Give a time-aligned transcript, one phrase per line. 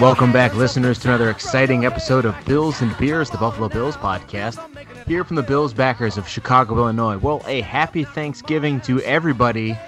[0.00, 4.58] Welcome back, listeners, to another exciting episode of Bills and Beers, the Buffalo Bills podcast.
[5.06, 7.18] Here from the Bills backers of Chicago, Illinois.
[7.18, 9.78] Well, a happy Thanksgiving to everybody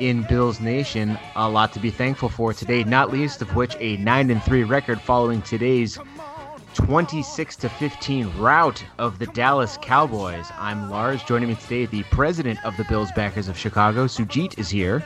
[0.00, 1.18] in Bills Nation.
[1.34, 4.64] A lot to be thankful for today, not least of which a 9 and 3
[4.64, 5.98] record following today's
[6.74, 10.46] 26 to 15 rout of the Dallas Cowboys.
[10.58, 11.22] I'm Lars.
[11.22, 15.02] Joining me today, the president of the Bills backers of Chicago, Sujit, is here.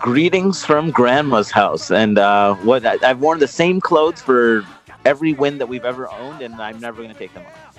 [0.00, 4.66] Greetings from Grandma's house, and uh, what I, I've worn the same clothes for
[5.04, 7.78] every win that we've ever owned, and I'm never going to take them off.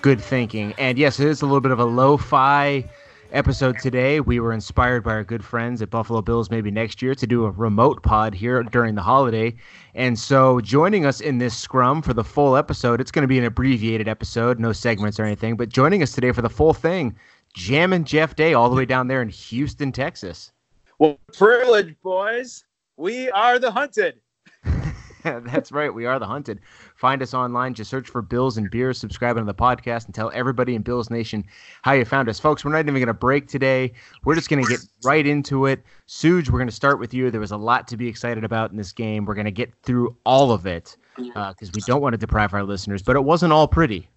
[0.00, 0.72] Good thinking.
[0.78, 2.88] And yes, it is a little bit of a lo-fi
[3.32, 4.20] episode today.
[4.20, 7.44] We were inspired by our good friends at Buffalo Bills maybe next year to do
[7.44, 9.54] a remote pod here during the holiday.
[9.94, 13.38] And so joining us in this scrum for the full episode, it's going to be
[13.38, 17.14] an abbreviated episode, no segments or anything, but joining us today for the full thing,
[17.52, 20.50] Jam and Jeff Day all the way down there in Houston, Texas.
[20.98, 22.64] Well, privilege, boys.
[22.96, 24.20] We are the hunted.
[25.24, 25.92] That's right.
[25.92, 26.60] We are the hunted.
[26.96, 27.74] Find us online.
[27.74, 28.98] Just search for Bills and Beers.
[28.98, 31.44] Subscribe to the podcast and tell everybody in Bills Nation
[31.82, 32.38] how you found us.
[32.38, 33.92] Folks, we're not even going to break today.
[34.24, 35.82] We're just going to get right into it.
[36.06, 37.30] Suge, we're going to start with you.
[37.30, 39.24] There was a lot to be excited about in this game.
[39.24, 42.52] We're going to get through all of it because uh, we don't want to deprive
[42.54, 44.08] our listeners, but it wasn't all pretty.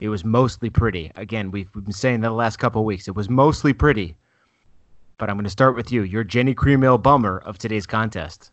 [0.00, 1.12] It was mostly pretty.
[1.16, 3.06] Again, we've, we've been saying that the last couple weeks.
[3.06, 4.16] It was mostly pretty.
[5.20, 6.02] But I'm going to start with you.
[6.02, 8.52] You're Genny Cream bummer of today's contest.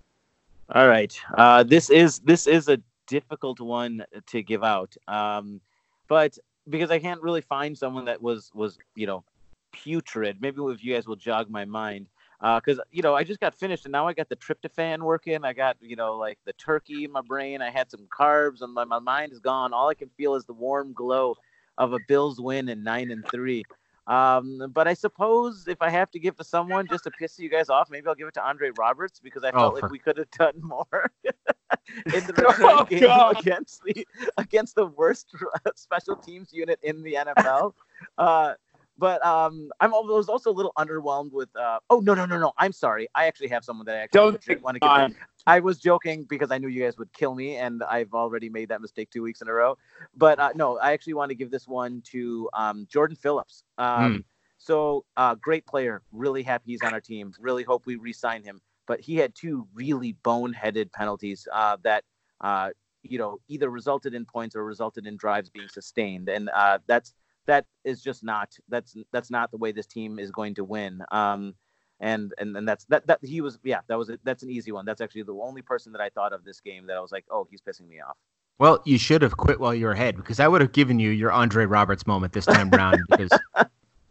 [0.75, 1.17] All right.
[1.37, 5.61] Uh, this is this is a difficult one to give out, um,
[6.09, 6.37] but
[6.69, 9.23] because I can't really find someone that was was you know
[9.71, 10.41] putrid.
[10.41, 12.07] Maybe if you guys will jog my mind,
[12.41, 15.45] because uh, you know I just got finished and now I got the tryptophan working.
[15.45, 17.61] I got you know like the turkey in my brain.
[17.61, 19.71] I had some carbs and my, my mind is gone.
[19.71, 21.37] All I can feel is the warm glow
[21.77, 23.63] of a Bills win in nine and three.
[24.07, 27.49] Um, but I suppose if I have to give to someone just to piss you
[27.49, 29.99] guys off, maybe I'll give it to Andre Roberts because I felt oh, like we
[29.99, 33.39] could have done more in the return oh, game God.
[33.39, 34.07] against the
[34.37, 35.35] against the worst
[35.75, 37.73] special teams unit in the NFL.
[38.17, 38.53] Uh,
[38.97, 41.49] but um, I'm I was also a little underwhelmed with.
[41.55, 42.53] Uh, oh no no no no!
[42.57, 43.07] I'm sorry.
[43.13, 45.17] I actually have someone that I actually don't want to give.
[45.45, 48.69] I was joking because I knew you guys would kill me, and I've already made
[48.69, 49.77] that mistake two weeks in a row.
[50.15, 53.63] But uh, no, I actually want to give this one to um, Jordan Phillips.
[53.77, 54.23] Um, mm.
[54.57, 56.01] So uh, great player.
[56.11, 57.33] Really happy he's on our team.
[57.39, 58.59] Really hope we re-sign him.
[58.87, 62.03] But he had two really boneheaded penalties uh, that
[62.41, 62.71] uh,
[63.03, 67.13] you know either resulted in points or resulted in drives being sustained, and uh, that's
[67.47, 71.01] that is just not that's that's not the way this team is going to win.
[71.11, 71.55] Um,
[71.99, 74.71] and and and that's that that he was yeah that was a, that's an easy
[74.71, 74.85] one.
[74.85, 77.25] That's actually the only person that I thought of this game that I was like,
[77.31, 78.17] oh, he's pissing me off.
[78.59, 81.09] Well, you should have quit while you were ahead because I would have given you
[81.09, 83.29] your Andre Roberts moment this time around because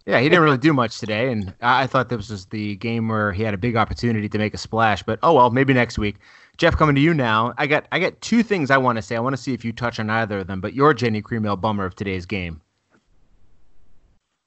[0.06, 3.32] yeah, he didn't really do much today, and I thought this was the game where
[3.32, 5.02] he had a big opportunity to make a splash.
[5.02, 6.16] But oh well, maybe next week.
[6.58, 7.52] Jeff, coming to you now.
[7.58, 9.14] I got I got two things I want to say.
[9.14, 10.60] I want to see if you touch on either of them.
[10.60, 12.62] But you're Genny Cream Ale bummer of today's game.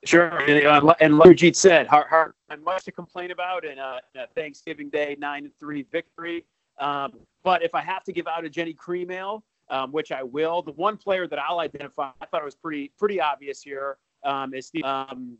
[0.06, 2.34] Sure, and, uh, and like Jeet said, hard, hard,
[2.64, 4.00] much to complain about in a
[4.34, 6.46] Thanksgiving Day nine and three victory.
[6.80, 10.24] Um, but if I have to give out a Genny Cream Ale, um, which I
[10.24, 13.98] will, the one player that I'll identify, I thought it was pretty pretty obvious here,
[14.24, 14.86] um, is Steve.
[14.86, 15.38] Um,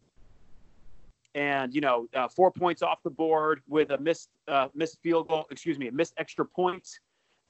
[1.36, 5.30] and you know, uh, four points off the board with a missed uh, missed field
[5.30, 6.88] goal, excuse me, a missed extra point,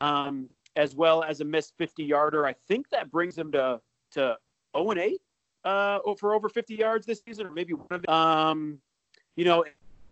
[0.02, 2.46] um, as well as a missed 50 yarder.
[2.46, 3.82] I think that brings him to
[4.12, 4.38] to
[4.76, 5.22] 0 and 8
[5.70, 8.14] uh, for over 50 yards this season, or maybe one of them.
[8.14, 8.80] Um,
[9.36, 9.64] you know,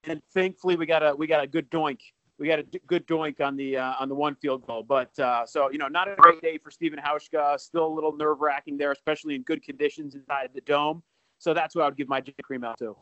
[0.04, 2.00] and thankfully we got a we got a good doink.
[2.38, 5.46] We got a good doink on the uh, on the one field goal, but uh,
[5.46, 7.60] so you know, not a great day for Stephen Hauschka.
[7.60, 11.02] Still a little nerve wracking there, especially in good conditions inside the dome.
[11.40, 12.96] So that's what I would give my cream out to.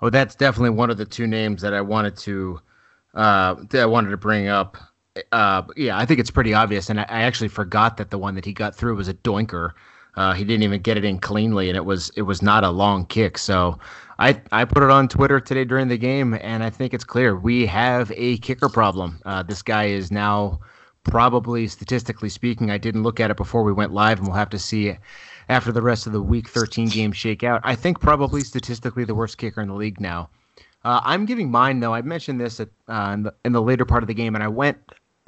[0.00, 2.60] Oh, that's definitely one of the two names that I wanted to
[3.14, 4.76] uh, that I wanted to bring up.
[5.32, 8.34] Uh, yeah, I think it's pretty obvious, and I, I actually forgot that the one
[8.34, 9.72] that he got through was a doinker.
[10.18, 12.70] Uh, he didn't even get it in cleanly, and it was it was not a
[12.70, 13.38] long kick.
[13.38, 13.78] So
[14.18, 17.36] I I put it on Twitter today during the game, and I think it's clear
[17.36, 19.20] we have a kicker problem.
[19.24, 20.58] Uh, this guy is now
[21.04, 22.68] probably statistically speaking.
[22.68, 24.98] I didn't look at it before we went live, and we'll have to see
[25.48, 27.60] after the rest of the Week 13 game shake out.
[27.62, 30.30] I think probably statistically the worst kicker in the league now.
[30.84, 31.94] Uh, I'm giving mine though.
[31.94, 34.42] I mentioned this at, uh, in, the, in the later part of the game, and
[34.42, 34.78] I went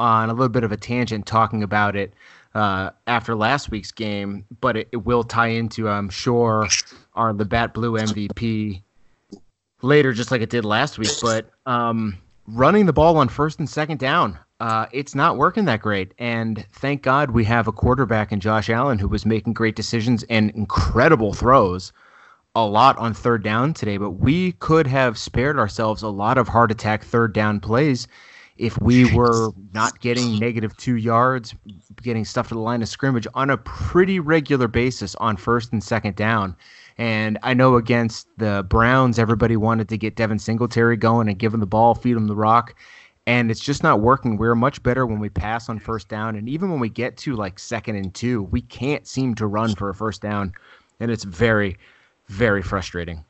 [0.00, 2.12] on a little bit of a tangent talking about it
[2.55, 6.67] uh, after last week's game, but it, it, will tie into, I'm sure,
[7.14, 8.82] our Labatt Blue MVP
[9.82, 11.11] later, just like it did last week.
[11.23, 15.81] But um, running the ball on first and second down, uh, it's not working that
[15.81, 16.12] great.
[16.19, 20.25] And thank God we have a quarterback in Josh Allen who was making great decisions
[20.25, 21.93] and incredible throws
[22.56, 26.49] a lot on third down today, but we could have spared ourselves a lot of
[26.49, 28.08] heart attack third down plays
[28.61, 31.55] if we were not getting negative two yards,
[32.03, 35.83] getting stuff to the line of scrimmage on a pretty regular basis on first and
[35.83, 36.55] second down.
[36.99, 41.55] And I know against the Browns, everybody wanted to get Devin Singletary going and give
[41.55, 42.75] him the ball, feed him the rock.
[43.27, 44.37] And it's just not working.
[44.37, 46.37] We're much better when we pass on first down.
[46.37, 49.75] And even when we get to like second and two, we can't seem to run
[49.75, 50.53] for a first down.
[51.01, 51.79] And it's very,
[52.29, 53.25] very frustrating.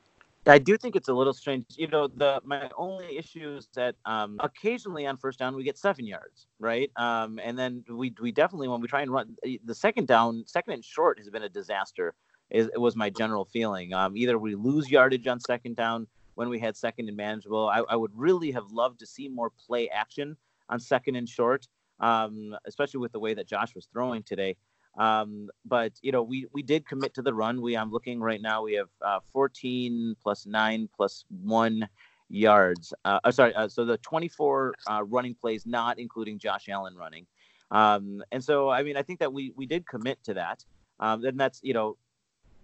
[0.47, 1.67] I do think it's a little strange.
[1.77, 5.77] You know, the my only issue is that um, occasionally on first down we get
[5.77, 6.91] seven yards, right?
[6.97, 10.75] Um, and then we we definitely when we try and run the second down, second
[10.75, 12.15] and short has been a disaster.
[12.51, 13.93] Is it was my general feeling.
[13.93, 17.69] Um, either we lose yardage on second down when we had second and manageable.
[17.69, 20.37] I, I would really have loved to see more play action
[20.69, 21.69] on second and short,
[22.01, 24.57] um, especially with the way that Josh was throwing today.
[24.97, 27.61] Um, but you know, we we did commit to the run.
[27.61, 28.63] We I'm looking right now.
[28.63, 31.89] We have uh, 14 plus nine plus one
[32.29, 32.93] yards.
[33.05, 37.27] Uh, uh, sorry, uh, so the 24 uh, running plays, not including Josh Allen running.
[37.71, 40.65] Um, and so I mean, I think that we we did commit to that.
[40.99, 41.97] Um, and that's you know,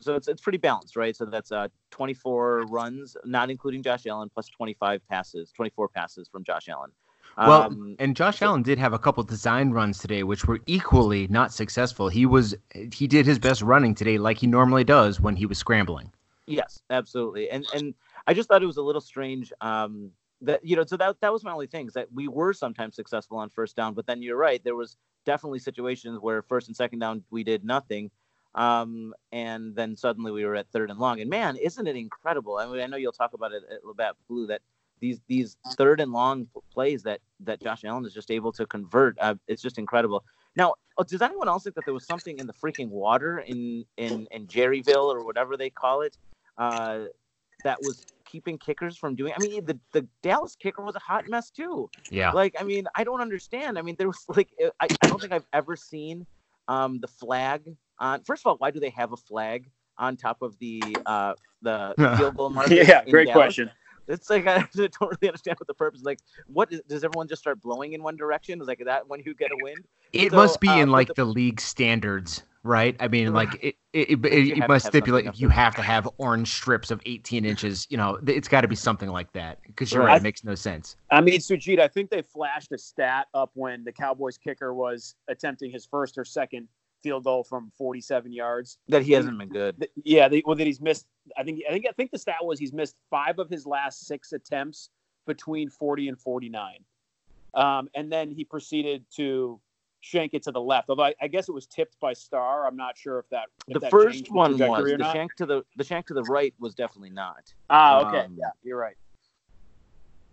[0.00, 1.14] so it's it's pretty balanced, right?
[1.14, 6.44] So that's uh 24 runs, not including Josh Allen, plus 25 passes, 24 passes from
[6.44, 6.90] Josh Allen.
[7.38, 11.27] Well, um, and Josh Allen did have a couple design runs today, which were equally
[11.29, 12.09] not successful.
[12.09, 12.55] He was
[12.93, 16.11] he did his best running today, like he normally does when he was scrambling.
[16.47, 17.50] Yes, absolutely.
[17.50, 17.94] And and
[18.27, 19.53] I just thought it was a little strange.
[19.61, 20.12] Um,
[20.43, 22.97] that you know, so that that was my only thing is that we were sometimes
[22.97, 24.97] successful on first down, but then you're right, there was
[25.27, 28.11] definitely situations where first and second down we did nothing.
[28.55, 31.21] Um, and then suddenly we were at third and long.
[31.21, 32.56] And man, isn't it incredible?
[32.56, 34.62] I mean, I know you'll talk about it at Labatt Blue that
[35.00, 39.19] these these third and long plays that that Josh Allen is just able to convert.
[39.20, 40.25] Uh, it's just incredible.
[40.56, 43.84] Now, uh, does anyone else think that there was something in the freaking water in
[43.96, 46.16] in in Jerryville or whatever they call it
[46.58, 47.04] uh,
[47.64, 49.32] that was keeping kickers from doing?
[49.37, 51.90] I mean, the the Dallas kicker was a hot mess too.
[52.10, 52.32] Yeah.
[52.32, 53.78] Like, I mean, I don't understand.
[53.78, 56.26] I mean, there was like, uh, I, I don't think I've ever seen
[56.69, 57.62] um, the flag
[57.98, 58.22] on.
[58.25, 61.94] First of all, why do they have a flag on top of the uh, the
[62.16, 62.72] field goal marker?
[62.72, 63.34] yeah, great Dallas?
[63.34, 63.70] question.
[64.08, 66.00] It's like I don't really understand what the purpose.
[66.00, 66.06] Is.
[66.06, 68.61] Like, what is, does everyone just start blowing in one direction?
[68.61, 69.85] Is like that when you get a wind?
[70.12, 72.97] It so, must be uh, in like the, the, league standards, right?
[73.00, 76.53] I mean, like it it, it, it, it must stipulate you have to have orange
[76.53, 77.87] strips of 18 inches.
[77.91, 80.12] You know, it's got to be something like that because you're right.
[80.12, 80.20] right.
[80.20, 80.97] It makes no sense.
[81.11, 85.14] I mean, Sujit, I think they flashed a stat up when the Cowboys kicker was
[85.29, 86.69] attempting his first or second
[87.06, 88.79] field goal from 47 yards.
[88.88, 89.88] That he hasn't been good.
[90.03, 91.06] Yeah, they, well, that he's missed.
[91.38, 94.06] I think I think I think the stat was he's missed five of his last
[94.06, 94.91] six attempts
[95.25, 96.79] between 40 and 49,
[97.55, 99.61] um, and then he proceeded to
[100.00, 100.91] shank it to the left.
[100.91, 102.67] Although I, I, guess it was tipped by Star.
[102.67, 103.47] I'm not sure if that.
[103.69, 106.53] If the that first one was the shank to the the shank to the right
[106.58, 107.55] was definitely not.
[107.70, 108.97] Ah, okay, um, yeah, you're right.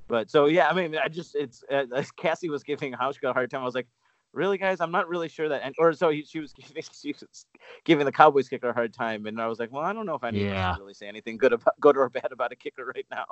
[0.08, 1.86] But so yeah, I mean, I just it's uh,
[2.18, 3.62] Cassie was giving Hauschka a hard time.
[3.62, 3.88] I was like,
[4.34, 4.82] really, guys?
[4.82, 5.62] I'm not really sure that.
[5.64, 7.46] And or so he, she was giving she was
[7.86, 10.16] giving the Cowboys kicker a hard time, and I was like, well, I don't know
[10.16, 10.74] if I need yeah.
[10.74, 13.26] to really say anything good about good or bad about a kicker right now.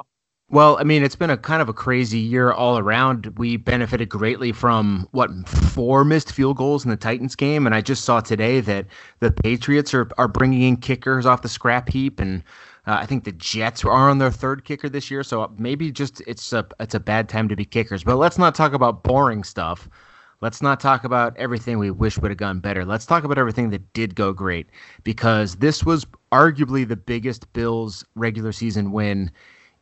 [0.49, 3.33] Well, I mean, it's been a kind of a crazy year all around.
[3.37, 7.79] We benefited greatly from what four missed field goals in the Titans game, and I
[7.79, 8.85] just saw today that
[9.19, 12.43] the Patriots are are bringing in kickers off the scrap heap, and
[12.85, 15.23] uh, I think the Jets are on their third kicker this year.
[15.23, 18.03] So maybe just it's a it's a bad time to be kickers.
[18.03, 19.87] But let's not talk about boring stuff.
[20.41, 22.83] Let's not talk about everything we wish would have gone better.
[22.83, 24.67] Let's talk about everything that did go great
[25.03, 29.31] because this was arguably the biggest Bills regular season win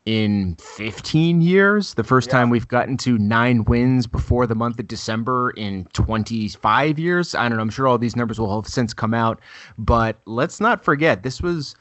[0.05, 1.93] in 15 years.
[1.93, 2.33] The first yeah.
[2.33, 7.35] time we've gotten to nine wins before the month of December in 25 years.
[7.35, 7.61] I don't know.
[7.61, 9.39] I'm sure all these numbers will have since come out,
[9.77, 11.75] but let's not forget this was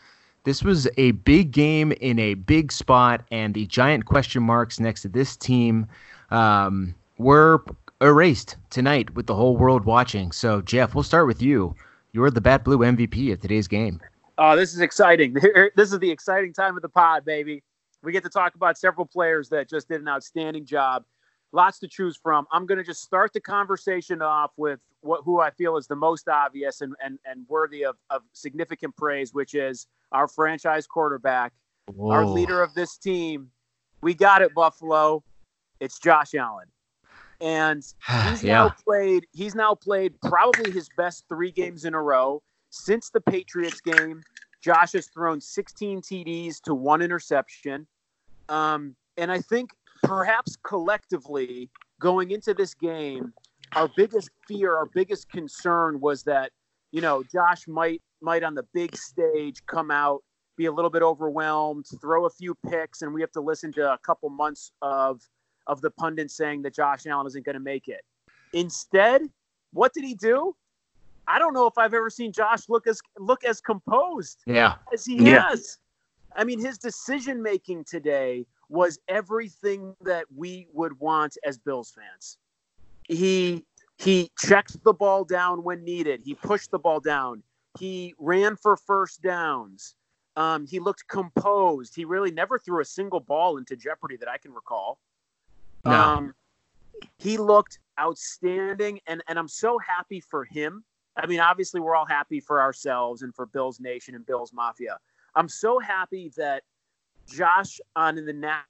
[0.44, 5.02] this was a big game in a big spot, and the giant question marks next
[5.02, 5.86] to this team
[6.30, 7.64] um, were
[8.00, 10.32] erased tonight with the whole world watching.
[10.32, 11.74] So, Jeff, we'll start with you.
[12.12, 14.00] You're the Bat Blue MVP of today's game.
[14.38, 15.36] Oh, this is exciting.
[15.76, 17.62] This is the exciting time of the pod, baby.
[18.02, 21.04] We get to talk about several players that just did an outstanding job.
[21.52, 22.46] Lots to choose from.
[22.52, 25.96] I'm going to just start the conversation off with what who I feel is the
[25.96, 31.52] most obvious and, and, and worthy of, of significant praise, which is our franchise quarterback,
[31.92, 32.12] Whoa.
[32.12, 33.50] our leader of this team.
[34.02, 35.24] We got it, Buffalo.
[35.80, 36.68] It's Josh Allen
[37.40, 37.82] and
[38.28, 38.54] he's yeah.
[38.54, 39.26] now played.
[39.32, 44.22] He's now played probably his best three games in a row since the Patriots game.
[44.62, 47.86] Josh has thrown 16 TDs to one interception,
[48.48, 49.70] um, and I think
[50.02, 53.32] perhaps collectively going into this game,
[53.76, 56.50] our biggest fear, our biggest concern was that
[56.90, 60.22] you know Josh might might on the big stage come out
[60.58, 63.92] be a little bit overwhelmed, throw a few picks, and we have to listen to
[63.92, 65.22] a couple months of
[65.68, 68.00] of the pundits saying that Josh Allen isn't going to make it.
[68.52, 69.22] Instead,
[69.72, 70.56] what did he do?
[71.28, 74.76] I don't know if I've ever seen Josh look as look as composed Yeah.
[74.92, 75.42] as he Yeah.
[75.50, 75.78] has.
[76.34, 82.38] I mean, his decision making today was everything that we would want as Bills fans.
[83.04, 83.64] He
[83.98, 86.22] he checked the ball down when needed.
[86.24, 87.42] He pushed the ball down.
[87.78, 89.96] He ran for first downs.
[90.36, 91.96] Um, he looked composed.
[91.96, 95.00] He really never threw a single ball into jeopardy that I can recall.
[95.84, 95.92] No.
[95.92, 96.34] Um,
[97.18, 100.84] he looked outstanding, and and I'm so happy for him.
[101.16, 104.98] I mean, obviously, we're all happy for ourselves and for Bills Nation and Bills Mafia.
[105.34, 106.62] I'm so happy that
[107.28, 108.62] Josh on the nat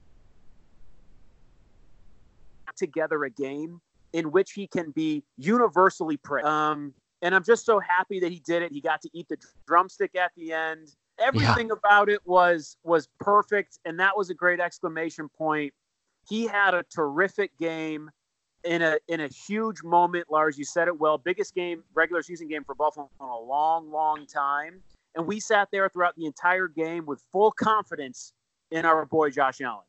[2.75, 3.81] together a game
[4.13, 6.47] in which he can be universally praised.
[6.47, 8.71] Um, and I'm just so happy that he did it.
[8.71, 9.37] He got to eat the
[9.67, 10.95] drumstick at the end.
[11.19, 15.73] Everything about it was was perfect, and that was a great exclamation point.
[16.29, 18.11] He had a terrific game
[18.63, 20.27] in a in a huge moment.
[20.29, 21.17] Lars, you said it well.
[21.17, 24.81] Biggest game, regular season game for Buffalo in a long, long time.
[25.15, 28.33] And we sat there throughout the entire game with full confidence
[28.71, 29.83] in our boy Josh Allen.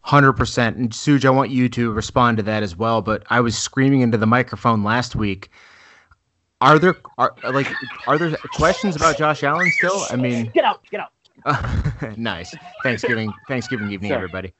[0.00, 0.76] Hundred percent.
[0.76, 3.00] And Suj, I want you to respond to that as well.
[3.00, 5.50] But I was screaming into the microphone last week.
[6.60, 7.70] Are there are like
[8.06, 10.04] are there questions about Josh Allen still?
[10.10, 11.13] I mean, Get out, get out.
[12.16, 14.16] nice Thanksgiving Thanksgiving evening, Sure.
[14.16, 14.52] everybody.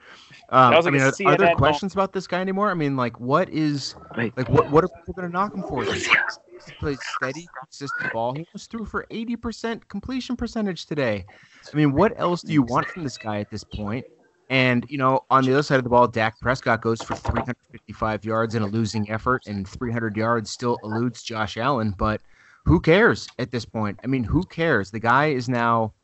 [0.51, 2.71] Um, That was I mean, are, are there questions about this guy anymore?
[2.71, 5.85] I mean, like, what is like what what are people going to knock him for?
[5.85, 8.35] He plays steady, consistent ball.
[8.35, 11.25] He was through for eighty percent completion percentage today.
[11.73, 14.05] I mean, what else do you want from this guy at this point?
[14.51, 18.25] And you know, on the other side of the ball, Dak Prescott goes for 355
[18.25, 21.95] yards in a losing effort, and 300 yards still eludes Josh Allen.
[21.97, 22.21] But
[22.67, 23.99] who cares at this point?
[24.05, 24.91] I mean, who cares?
[24.91, 25.95] The guy is now.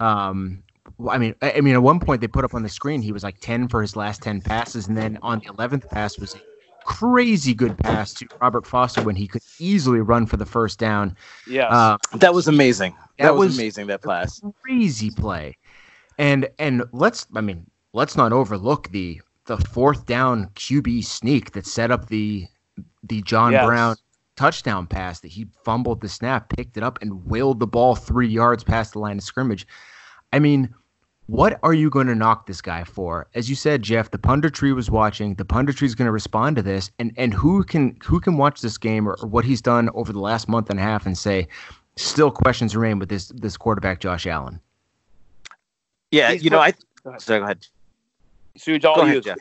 [0.00, 0.62] Um,
[1.08, 3.12] I mean, I I mean, at one point they put up on the screen he
[3.12, 6.34] was like 10 for his last 10 passes, and then on the 11th pass was
[6.34, 6.38] a
[6.84, 11.16] crazy good pass to Robert Foster when he could easily run for the first down.
[11.48, 11.72] Yes.
[11.72, 12.92] Uh, That was amazing.
[13.18, 13.86] That, That was, was- amazing.
[13.86, 14.40] That pass.
[14.62, 15.56] crazy play.
[16.18, 21.66] And and let's I mean, let's not overlook the the fourth down QB sneak that
[21.66, 22.46] set up the
[23.02, 23.66] the John Yes.
[23.66, 23.96] Brown
[24.36, 28.26] touchdown pass that he fumbled the snap, picked it up and wailed the ball 3
[28.26, 29.66] yards past the line of scrimmage.
[30.32, 30.74] I mean,
[31.26, 33.26] what are you going to knock this guy for?
[33.34, 35.34] As you said, Jeff, the punditry was watching.
[35.34, 38.60] The punditry is going to respond to this, and and who can who can watch
[38.60, 41.16] this game or, or what he's done over the last month and a half and
[41.16, 41.48] say,
[41.96, 44.60] still questions remain with this this quarterback, Josh Allen.
[46.10, 46.72] Yeah, These you know, I.
[47.02, 47.22] Go ahead.
[47.22, 47.66] Sorry, go ahead.
[48.58, 49.12] Suge, all Go you.
[49.12, 49.38] ahead, Jeff.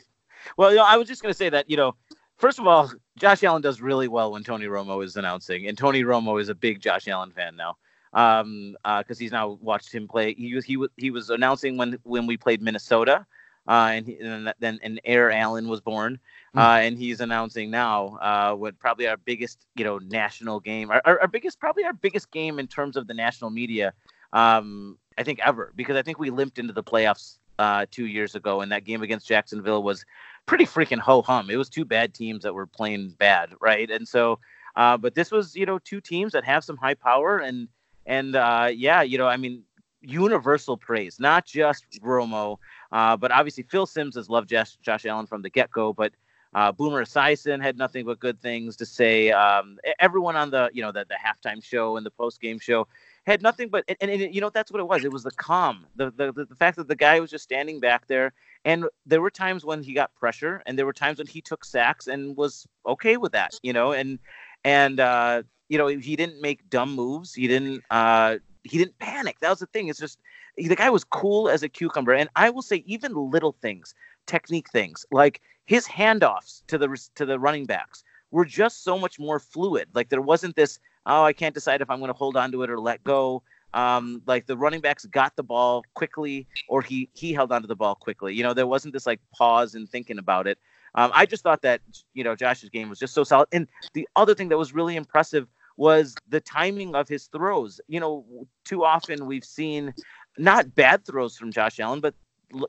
[0.58, 1.96] Well, you know, I was just going to say that, you know,
[2.38, 6.04] first of all, Josh Allen does really well when Tony Romo is announcing, and Tony
[6.04, 7.78] Romo is a big Josh Allen fan now,
[8.13, 10.34] um, because he's now watched him play.
[10.34, 13.25] He was he was he was announcing when when we played Minnesota,
[13.68, 16.20] uh, and, he, and then and Air Allen was born,
[16.54, 16.60] Hmm.
[16.60, 21.02] uh, and he's announcing now uh, what probably our biggest you know national game, our,
[21.06, 23.94] our, our biggest probably our biggest game in terms of the national media,
[24.34, 28.36] um, I think ever, because I think we limped into the playoffs uh, two years
[28.36, 30.06] ago, and that game against Jacksonville was
[30.46, 31.50] pretty freaking ho hum.
[31.50, 33.90] It was two bad teams that were playing bad, right?
[33.90, 34.40] And so,
[34.76, 37.68] uh, but this was you know two teams that have some high power, and
[38.06, 39.64] and uh, yeah, you know, I mean,
[40.02, 42.58] universal praise, not just Romo,
[42.92, 46.14] uh, but obviously Phil Simms has loved Josh, Josh Allen from the get go, but.
[46.56, 49.32] Uh, Boomer Esiason had nothing but good things to say.
[49.32, 52.88] Um, everyone on the, you know, the, the halftime show and the post game show
[53.26, 55.04] had nothing but, and, and, and, you know, that's what it was.
[55.04, 58.06] It was the calm, the the the fact that the guy was just standing back
[58.06, 58.34] there,
[58.65, 61.65] and there were times when he got pressure, and there were times when he took
[61.65, 64.20] sacks and was okay with that, you know, and
[64.63, 67.34] and uh, you know he didn't make dumb moves.
[67.34, 69.39] He didn't uh, he didn't panic.
[69.41, 69.89] That was the thing.
[69.89, 70.20] It's just
[70.55, 73.93] the guy was cool as a cucumber, and I will say even little things,
[74.27, 79.20] technique things like his handoffs to the to the running backs were just so much
[79.20, 79.89] more fluid.
[79.93, 82.63] Like there wasn't this oh I can't decide if I'm going to hold on to
[82.63, 83.43] it or let go.
[83.74, 87.75] Um, like the running backs got the ball quickly, or he he held onto the
[87.75, 88.34] ball quickly.
[88.36, 90.58] You know, there wasn't this like pause and thinking about it.
[90.96, 91.82] Um, I just thought that
[92.13, 93.48] you know Josh's game was just so solid.
[93.51, 97.82] And the other thing that was really impressive was the timing of his throws.
[97.88, 99.94] You know, too often we've seen
[100.38, 102.13] not bad throws from Josh Allen, but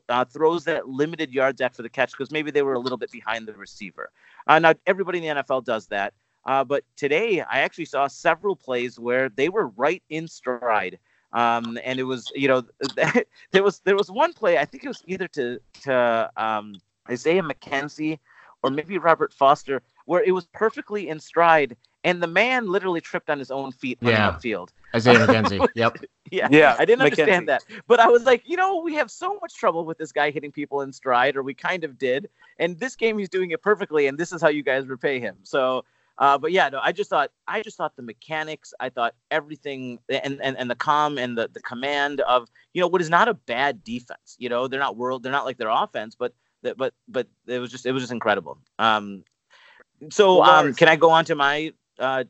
[0.09, 3.11] uh, throws that limited yards after the catch because maybe they were a little bit
[3.11, 4.09] behind the receiver.
[4.47, 6.13] Uh, now everybody in the NFL does that.
[6.45, 10.89] Uh, but today, I actually saw several plays where they were right in stride,
[11.33, 12.63] um, and it was you know
[13.51, 17.41] there was there was one play I think it was either to to um, Isaiah
[17.43, 18.19] McKenzie
[18.63, 23.29] or maybe Robert Foster where it was perfectly in stride, and the man literally tripped
[23.29, 24.25] on his own feet running Yeah.
[24.25, 24.69] upfield.
[24.95, 25.65] Isaiah McKenzie.
[25.75, 25.97] Yep.
[26.31, 27.03] Yeah, Yeah, I didn't McKenzie.
[27.03, 30.11] understand that, but I was like, you know, we have so much trouble with this
[30.11, 33.51] guy hitting people in stride, or we kind of did, and this game he's doing
[33.51, 35.37] it perfectly, and this is how you guys repay him.
[35.43, 35.85] So,
[36.17, 39.99] uh, but yeah, no, I just thought, I just thought the mechanics, I thought everything,
[40.09, 43.27] and and, and the calm and the the command of, you know, what is not
[43.27, 44.35] a bad defense.
[44.37, 46.33] You know, they're not world, they're not like their offense, but
[46.77, 48.57] but but it was just it was just incredible.
[48.79, 49.23] Um,
[50.09, 52.23] so um, can I go on to my uh,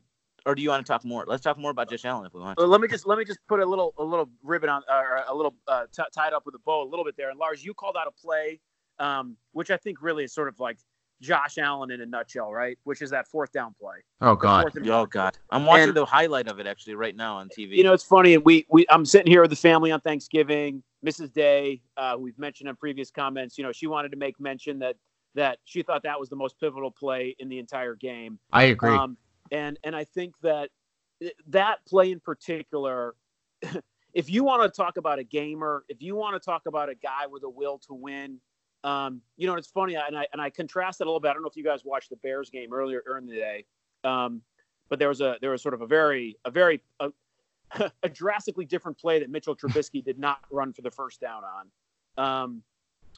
[0.46, 1.24] or do you want to talk more?
[1.26, 2.58] Let's talk more about Josh Allen if we want.
[2.58, 5.34] Let me just let me just put a little a little ribbon on or a
[5.34, 7.30] little uh, t- tied up with a bow a little bit there.
[7.30, 8.60] And Lars, you called out a play,
[8.98, 10.78] um, which I think really is sort of like
[11.20, 12.78] Josh Allen in a nutshell, right?
[12.84, 13.96] Which is that fourth down play.
[14.20, 14.70] Oh God.
[14.86, 17.76] Oh God, I'm watching And- the highlight of it actually right now on TV.
[17.76, 20.82] You know, it's funny, and we we I'm sitting here with the family on Thanksgiving.
[21.04, 21.32] Mrs.
[21.32, 24.96] Day, uh, we've mentioned in previous comments, you know, she wanted to make mention that
[25.34, 28.38] that she thought that was the most pivotal play in the entire game.
[28.52, 28.90] I agree.
[28.90, 29.16] Um,
[29.52, 30.70] and and I think that
[31.48, 33.14] that play in particular,
[34.14, 36.94] if you want to talk about a gamer, if you want to talk about a
[36.94, 38.40] guy with a will to win,
[38.86, 41.30] um, you know, it's funny, and I and I contrast it a little bit.
[41.30, 43.64] I don't know if you guys watched the Bears game earlier in the day,
[44.04, 44.40] um,
[44.88, 47.10] but there was a there was sort of a very a very a,
[48.04, 52.24] a drastically different play that Mitchell Trubisky did not run for the first down on,
[52.24, 52.62] um,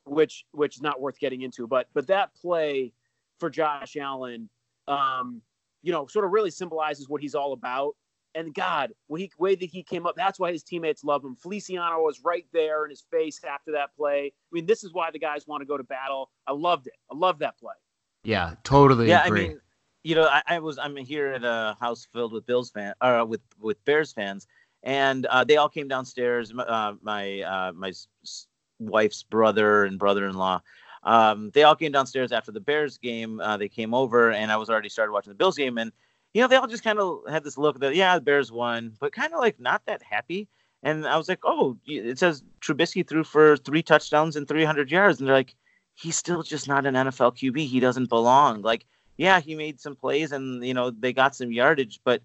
[0.06, 1.66] which which is not worth getting into.
[1.66, 2.94] But but that play
[3.38, 4.48] for Josh Allen,
[4.88, 5.42] um,
[5.82, 7.94] you know, sort of really symbolizes what he's all about.
[8.38, 11.34] And God, when he way that he came up, that's why his teammates love him.
[11.34, 14.26] Feliciano was right there in his face after that play.
[14.26, 16.30] I mean, this is why the guys want to go to battle.
[16.46, 16.92] I loved it.
[17.10, 17.74] I love that play.
[18.22, 19.46] yeah, totally yeah, agree.
[19.46, 19.60] I mean,
[20.04, 23.26] you know, I, I was I'm here at a house filled with Bills fan, uh,
[23.28, 24.46] with with Bears fans,
[24.84, 26.52] and uh, they all came downstairs.
[26.56, 28.46] Uh, my uh, my s- s-
[28.78, 30.62] wife's brother and brother-in-law.
[31.02, 33.40] Um, they all came downstairs after the Bears game.
[33.40, 35.90] Uh, they came over, and I was already started watching the Bills game, and
[36.38, 38.92] you know, they all just kind of had this look that yeah, the Bears won,
[39.00, 40.46] but kind of like not that happy.
[40.84, 45.18] And I was like, oh, it says Trubisky threw for three touchdowns and 300 yards,
[45.18, 45.56] and they're like,
[45.96, 47.66] he's still just not an NFL QB.
[47.66, 48.62] He doesn't belong.
[48.62, 48.84] Like,
[49.16, 52.22] yeah, he made some plays, and you know they got some yardage, but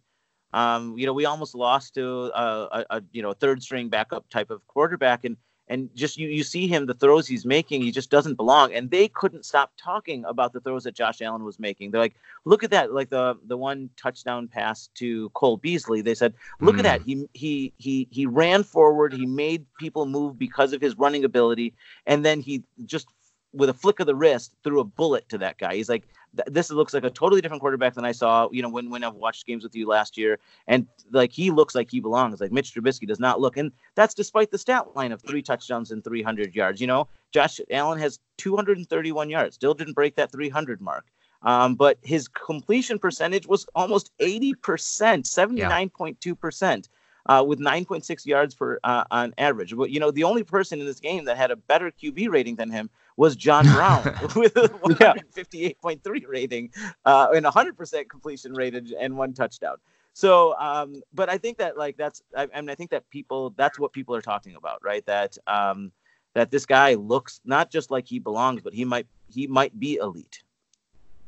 [0.54, 4.30] um, you know we almost lost to a, a, a you know third string backup
[4.30, 5.38] type of quarterback, and
[5.74, 8.74] and just you you see him the throws he's making, he just doesn't belong.
[8.74, 11.90] And they couldn't stop talking about the throws that Josh Allen was making.
[11.90, 16.02] They're like, look at that, like the the one touchdown pass to Cole Beasley.
[16.02, 16.80] They said, look Mm.
[16.80, 20.98] at that, he he he he ran forward, he made people move because of his
[20.98, 21.74] running ability,
[22.06, 23.08] and then he just
[23.54, 25.76] with a flick of the wrist threw a bullet to that guy.
[25.76, 26.04] He's like,
[26.36, 29.04] th- this looks like a totally different quarterback than I saw, you know, when, when
[29.04, 30.40] I've watched games with you last year.
[30.68, 32.42] And like, he looks like he belongs.
[32.42, 33.58] Like Mitch Trubisky does not look.
[33.58, 36.82] And that's despite the stat line of three touchdowns and 300 yards.
[36.82, 41.06] You know, Josh Allen has 231 yards, still didn't break that 300 mark.
[41.44, 46.90] Um, but his completion percentage was almost 80%, 79.2%.
[47.26, 50.86] Uh, with 9.6 yards per uh, on average, but you know the only person in
[50.86, 54.04] this game that had a better QB rating than him was John Brown
[54.36, 56.72] with a 158.3 rating
[57.06, 59.78] uh, and 100% completion rated and one touchdown.
[60.14, 63.52] So, um, but I think that like that's I, I mean I think that people
[63.58, 65.04] that's what people are talking about, right?
[65.08, 65.92] That um,
[66.34, 69.96] that this guy looks not just like he belongs, but he might he might be
[69.96, 70.44] elite.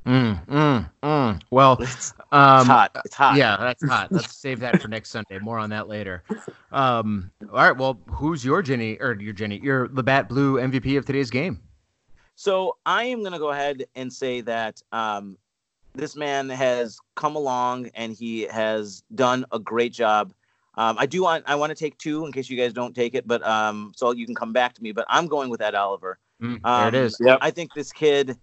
[0.05, 1.41] Mm, mm, mm.
[1.49, 2.91] Well, It's, um, it's hot.
[3.05, 3.37] It's hot.
[3.37, 4.11] Yeah, that's hot.
[4.11, 5.39] Let's save that for next Sunday.
[5.39, 6.23] More on that later.
[6.71, 7.75] Um, all right.
[7.75, 9.61] Well, who's your Genny or your Genny?
[9.63, 11.59] Your Labatt Blue MVP of today's game?
[12.35, 15.37] So I am going to go ahead and say that um,
[15.93, 20.33] this man has come along and he has done a great job.
[20.77, 23.15] Um, I do want I want to take two in case you guys don't take
[23.15, 24.91] it, but um, so you can come back to me.
[24.91, 26.19] But I'm going with Ed Oliver.
[26.41, 27.17] Mm, Um, there it is.
[27.21, 27.37] Yep.
[27.41, 28.37] I think this kid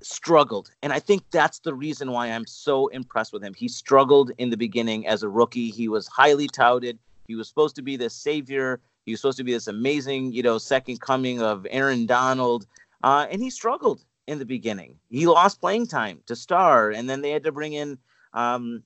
[0.00, 3.52] struggled, and I think that's the reason why I'm so impressed with him.
[3.52, 5.70] He struggled in the beginning as a rookie.
[5.70, 6.98] He was highly touted.
[7.26, 8.80] He was supposed to be the savior.
[9.04, 12.66] He was supposed to be this amazing, you know, second coming of Aaron Donald,
[13.02, 14.96] uh, and he struggled in the beginning.
[15.10, 17.98] He lost playing time to Star, and then they had to bring in.
[18.32, 18.82] Um,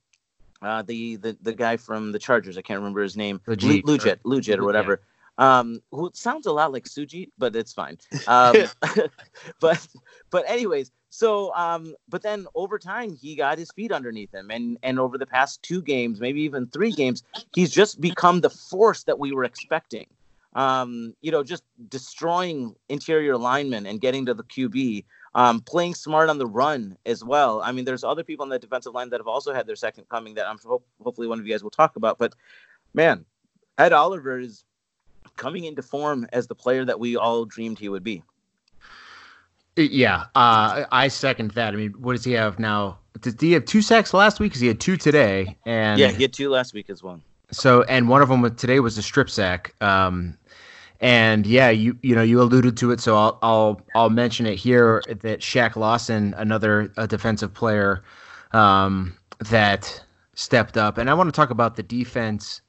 [0.63, 3.97] uh, the, the the guy from the Chargers, I can't remember his name, Legit, Lu-
[3.97, 4.65] Liuget, or- or yeah.
[4.65, 5.01] whatever.
[5.39, 7.99] Um, who sounds a lot like Suji, but it's fine.
[8.29, 8.55] Um,
[9.61, 9.87] but
[10.31, 14.79] but anyways, so um, but then over time he got his feet underneath him, and
[14.83, 19.03] and over the past two games, maybe even three games, he's just become the force
[19.05, 20.07] that we were expecting.
[20.55, 25.05] Um, you know, just destroying interior linemen and getting to the QB.
[25.35, 27.63] Um, playing smart on the run as well.
[27.63, 30.07] I mean, there's other people on the defensive line that have also had their second
[30.11, 32.19] coming that I'm hope, hopefully one of you guys will talk about.
[32.19, 32.35] But
[32.93, 33.25] man,
[33.79, 34.65] Ed Oliver is
[35.37, 38.23] coming into form as the player that we all dreamed he would be.
[39.75, 41.73] Yeah, uh, I second that.
[41.73, 42.99] I mean, what does he have now?
[43.21, 44.51] did he have two sacks last week?
[44.51, 47.21] Because he had two today, and yeah, he had two last week as well.
[47.51, 49.75] So, and one of them today was a strip sack.
[49.81, 50.39] Um,
[51.03, 54.55] and yeah, you you know you alluded to it, so I'll I'll I'll mention it
[54.55, 58.05] here that Shaq Lawson, another a defensive player,
[58.53, 59.19] um,
[59.51, 60.03] that
[60.35, 62.63] stepped up, and I want to talk about the defense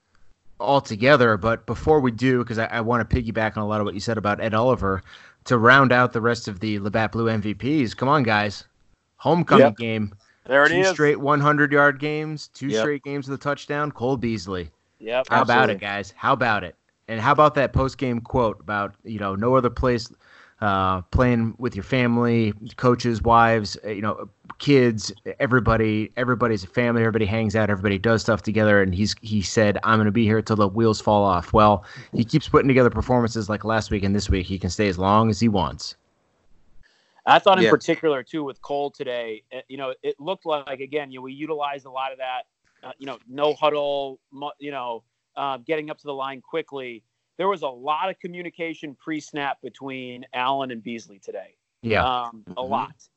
[0.60, 1.38] altogether.
[1.38, 3.94] But before we do, because I, I want to piggyback on a lot of what
[3.94, 5.04] you said about Ed Oliver,
[5.46, 7.96] to round out the rest of the Labatt Blue MVPs.
[7.96, 8.66] Come on, guys,
[9.18, 9.78] homecoming Yep.
[9.78, 10.16] game.
[10.48, 10.90] There it two is.
[10.90, 12.82] straight 100 yard games, two Yep.
[12.82, 13.92] straight games with a touchdown.
[13.92, 14.72] Cole Beasley.
[14.98, 15.28] Yep.
[15.30, 16.12] How about it, guys?
[16.18, 16.76] How about it?
[17.08, 20.12] And how about that post game quote about you know no other place
[20.62, 26.10] uh, playing with your family, coaches, wives, uh, you know, kids, everybody.
[26.16, 27.02] Everybody's a family.
[27.02, 27.70] Everybody hangs out.
[27.70, 28.82] Everybody does stuff together.
[28.82, 31.84] And he's he said, "I'm going to be here till the wheels fall off." Well,
[32.14, 34.48] he keeps putting together performances like last week and this week.
[34.48, 35.98] He can stay as long as he wants.
[37.26, 37.70] I thought in Yeah.
[37.70, 39.44] particular too with Cole today.
[39.54, 42.44] uh, You know, it looked like again, you know, we utilized a lot of that.
[42.84, 44.20] Uh, you know, no huddle.
[44.60, 45.04] You know,
[45.36, 47.04] uh, getting up to the line quickly.
[47.38, 51.56] There was a lot of communication pre-snap between Allen and Beasley today.
[51.82, 52.70] Yeah, um, a Mhm.
[52.70, 53.10] lot.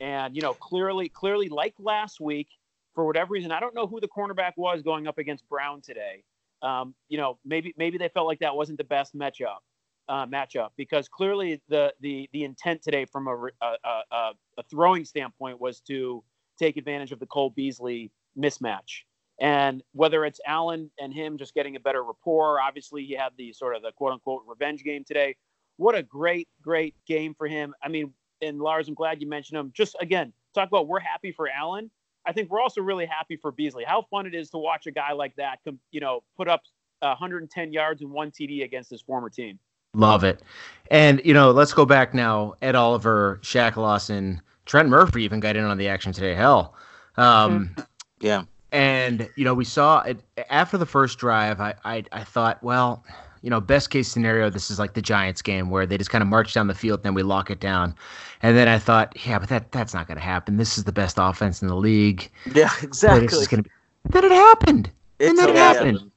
[0.00, 2.48] And you know, clearly, clearly, like last week,
[2.94, 6.22] for whatever reason, I don't know who the cornerback was going up against Brown today.
[6.62, 9.58] Um, you know, maybe maybe they felt like that wasn't the best matchup.
[10.06, 13.76] Uh, matchup because clearly the the the intent today from a, a,
[14.12, 16.22] a- a throwing standpoint was to
[16.58, 19.04] take advantage of the Cole Beasley mismatch.
[19.40, 23.52] And whether it's Allen and him just getting a better rapport, obviously he had the
[23.52, 25.36] sort of the quote unquote revenge game today.
[25.76, 27.74] What a great, great game for him.
[27.82, 29.72] I mean, and Lars, I'm glad you mentioned him.
[29.74, 31.90] Just again, talk about we're happy for Allen.
[32.26, 33.84] I think we're also really happy for Beasley.
[33.84, 36.62] How fun it is to watch a guy like that, com- you know, put up
[37.00, 39.58] 110 yards and one TD against his former team.
[39.94, 40.42] love it.
[40.90, 42.54] And you know, let's go back now.
[42.62, 46.34] Ed Oliver, Shaq Lawson, Trent Murphy even got in on the action today.
[46.34, 46.74] Hell.
[47.16, 47.74] Um,
[48.20, 48.44] Yeah.
[48.74, 50.18] And you know, we saw it
[50.50, 51.60] after the first drive.
[51.60, 53.04] I, I I thought, well,
[53.40, 56.22] you know, best case scenario, this is like the Giants game where they just kind
[56.22, 57.94] of march down the field, then we lock it down.
[58.42, 60.56] And then I thought, yeah, but that that's not going to happen.
[60.56, 62.28] This is the best offense in the league.
[62.52, 63.26] Yeah, Boy, exactly.
[63.26, 63.74] This is going to be.
[64.10, 64.90] Then it happened.
[65.20, 65.98] It's that totally happened.
[65.98, 66.10] happened.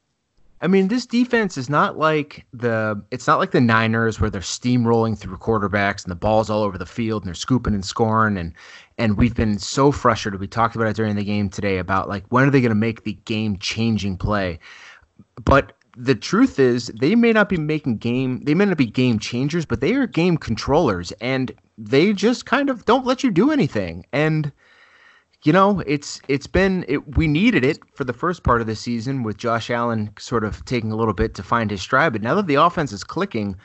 [0.60, 4.42] I mean, this defense is not like the it's not like the Niners where they're
[4.42, 8.38] steamrolling through quarterbacks and the ball's all over the field and they're scooping and scoring
[8.38, 8.54] and
[8.98, 10.40] and we've been so frustrated.
[10.40, 12.76] We talked about it during the game today about like when are they going to
[12.76, 14.60] make the game changing play?
[15.46, 19.20] But the truth is they may not be making game they may not be game
[19.20, 23.52] changers, but they are game controllers and they just kind of don't let you do
[23.52, 24.06] anything.
[24.12, 24.52] And
[25.44, 28.76] you know, it's it's been it, we needed it for the first part of the
[28.76, 32.14] season with Josh Allen sort of taking a little bit to find his stride.
[32.14, 33.56] But now that the offense is clicking,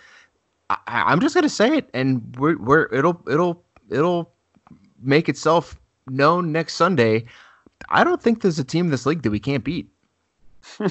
[0.71, 4.33] I, I'm just gonna say it, and we're, we're it'll it'll it'll
[5.03, 5.77] make itself
[6.09, 7.25] known next Sunday.
[7.89, 9.89] I don't think there's a team in this league that we can't beat.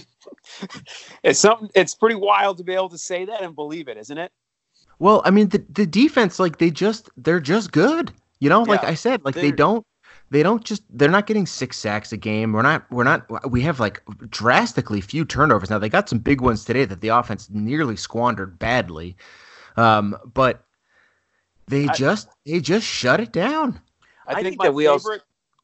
[1.23, 1.69] It's something.
[1.75, 4.31] It's pretty wild to be able to say that and believe it, isn't it?
[4.99, 8.11] Well, I mean the the defense, like they just they're just good.
[8.39, 9.85] You know, like I said, like they they're- don't
[10.31, 12.53] they don't just they're not getting six sacks a game.
[12.53, 15.69] We're not we're not we have like drastically few turnovers.
[15.69, 19.15] Now they got some big ones today that the offense nearly squandered badly.
[19.77, 20.63] Um, but
[21.67, 23.79] they I- just they just shut it down.
[24.25, 25.17] I, I think, think my that we favorite also-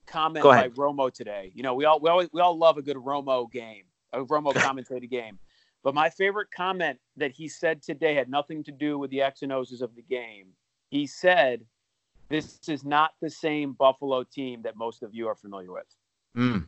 [0.06, 0.76] comment Go by ahead.
[0.76, 1.52] Romo today.
[1.56, 4.54] You know, we all we always we all love a good Romo game, a Romo
[4.54, 5.40] commentated game.
[5.84, 9.42] But my favorite comment that he said today had nothing to do with the X
[9.44, 10.48] and O's of the game.
[10.90, 11.64] He said,
[12.30, 15.96] "This is not the same Buffalo team that most of you are familiar with."
[16.36, 16.68] Mm.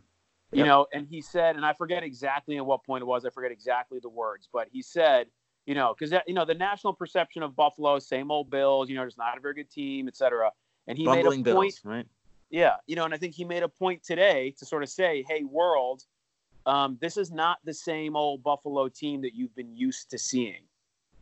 [0.51, 3.23] You know, and he said, and I forget exactly at what point it was.
[3.23, 5.27] I forget exactly the words, but he said,
[5.67, 8.89] you know, because you know the national perception of Buffalo, same old Bills.
[8.89, 10.51] You know, just not a very good team, et cetera.
[10.87, 12.07] And he Bumbling made a point right?
[12.49, 15.23] yeah, you know, and I think he made a point today to sort of say,
[15.27, 16.03] "Hey, world,
[16.65, 20.63] um, this is not the same old Buffalo team that you've been used to seeing."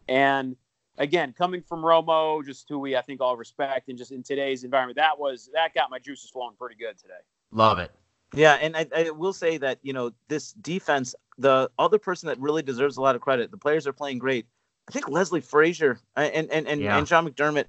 [0.07, 0.55] And
[0.97, 4.63] again, coming from Romo, just who we I think all respect, and just in today's
[4.63, 7.13] environment, that was that got my juices flowing pretty good today.
[7.51, 7.91] Love it.
[8.33, 12.39] Yeah, and I, I will say that you know this defense, the other person that
[12.39, 14.45] really deserves a lot of credit, the players are playing great.
[14.89, 16.97] I think Leslie Frazier uh, and and and, Yeah.
[16.97, 17.65] and Sean McDermott.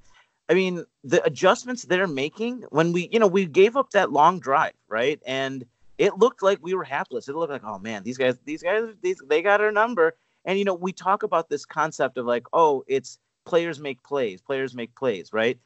[0.48, 4.40] I mean, the adjustments they're making when we, you know, we gave up that long
[4.40, 5.20] drive, right?
[5.26, 5.66] And
[5.98, 7.28] it looked like we were hapless.
[7.28, 10.16] It looked like, oh man, these guys, these guys, these they got our number.
[10.44, 14.40] And you know, we talk about this concept of like, oh, it's players make plays,
[14.40, 15.58] players make plays, right?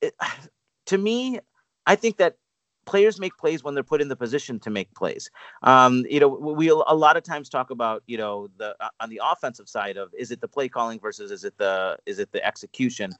[0.00, 0.14] It,
[0.86, 1.40] to me,
[1.86, 2.36] I think that
[2.86, 5.30] players make plays when they're put in the position to make plays.
[5.62, 9.10] Um, you know, we a lot of times talk about you know the uh, on
[9.10, 12.32] the offensive side of is it the play calling versus is it the is it
[12.32, 13.12] the execution,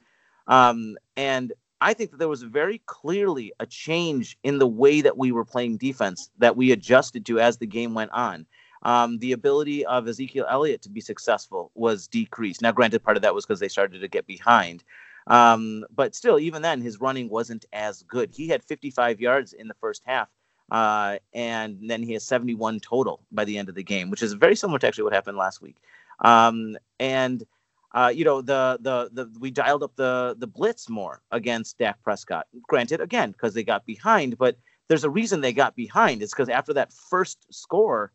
[0.47, 5.17] um, and I think that there was very clearly a change in the way that
[5.17, 8.45] we were playing defense that we adjusted to as the game went on.
[8.83, 12.61] Um, the ability of Ezekiel Elliott to be successful was decreased.
[12.61, 14.83] Now, granted, part of that was because they started to get behind.
[15.27, 18.31] Um, but still, even then, his running wasn't as good.
[18.33, 20.29] He had 55 yards in the first half,
[20.71, 24.33] uh, and then he has 71 total by the end of the game, which is
[24.33, 25.77] very similar to actually what happened last week.
[26.21, 27.45] Um, and
[27.93, 32.01] uh, you know, the, the the we dialed up the the blitz more against Dak
[32.03, 32.47] Prescott.
[32.67, 36.21] Granted, again, because they got behind, but there's a reason they got behind.
[36.21, 38.11] It's because after that first score,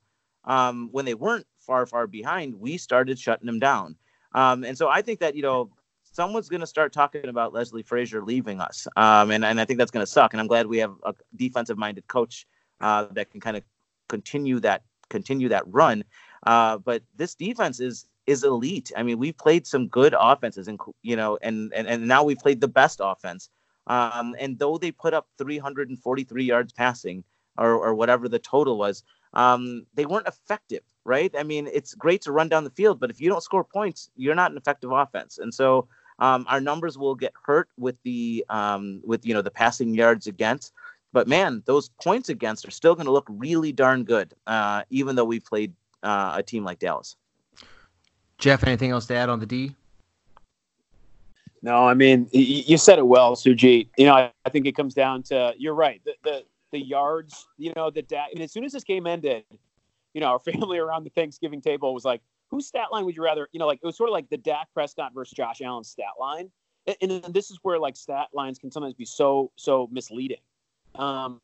[0.46, 3.96] um, when they weren't far far behind, we started shutting them down.
[4.34, 5.70] Um, and so I think that you know
[6.02, 9.78] someone's going to start talking about Leslie Frazier leaving us, um, and and I think
[9.78, 10.32] that's going to suck.
[10.32, 12.46] And I'm glad we have a defensive minded coach
[12.80, 13.64] uh, that can kind of
[14.08, 16.04] continue that continue that run.
[16.46, 18.92] Uh, but this defense is is elite.
[18.96, 22.38] I mean, we've played some good offenses, and you know, and and and now we've
[22.38, 23.48] played the best offense.
[23.86, 27.24] Um, and though they put up 343 yards passing,
[27.56, 29.02] or or whatever the total was,
[29.34, 30.82] um, they weren't effective.
[31.04, 31.32] Right?
[31.38, 34.10] I mean, it's great to run down the field, but if you don't score points,
[34.16, 35.38] you're not an effective offense.
[35.38, 35.86] And so
[36.18, 40.26] um, our numbers will get hurt with the um, with you know the passing yards
[40.26, 40.72] against.
[41.12, 45.16] But man, those points against are still going to look really darn good, uh, even
[45.16, 47.16] though we played uh, a team like Dallas.
[48.38, 49.74] Jeff, anything else to add on the D?
[51.62, 53.88] No, I mean you said it well, Sujit.
[53.96, 56.00] You know, I, I think it comes down to you're right.
[56.04, 59.06] The the, the yards, you know, the da- I mean, as soon as this game
[59.06, 59.44] ended,
[60.14, 63.22] you know, our family around the Thanksgiving table was like, "Whose stat line would you
[63.22, 65.84] rather?" You know, like it was sort of like the Dak Prescott versus Josh Allen
[65.84, 66.50] stat line,
[67.00, 70.40] and, and this is where like stat lines can sometimes be so so misleading.
[70.94, 71.40] Um,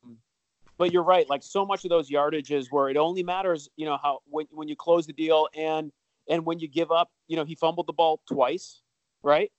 [0.77, 1.29] but you're right.
[1.29, 4.67] Like so much of those yardages where it only matters, you know, how when when
[4.67, 5.91] you close the deal and
[6.29, 8.81] and when you give up, you know, he fumbled the ball twice,
[9.21, 9.51] right?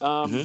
[0.00, 0.42] Um, mm-hmm.